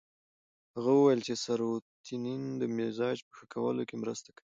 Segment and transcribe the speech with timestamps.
[0.75, 4.39] هغه وویل چې سیروتونین د مزاج په ښه کولو کې مرسته کوي.